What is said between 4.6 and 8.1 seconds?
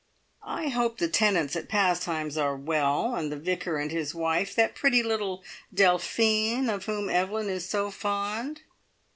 pretty little `Delphine' of whom Evelyn is so